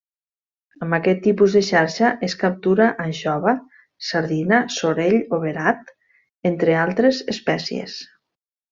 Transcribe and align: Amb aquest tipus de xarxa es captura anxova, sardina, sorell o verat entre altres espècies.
Amb 0.85 0.95
aquest 0.97 1.19
tipus 1.25 1.57
de 1.57 1.61
xarxa 1.67 2.09
es 2.29 2.35
captura 2.45 2.89
anxova, 3.05 3.55
sardina, 4.09 4.65
sorell 4.79 5.21
o 5.39 5.43
verat 5.47 5.95
entre 6.55 6.83
altres 6.89 7.25
espècies. 7.39 8.05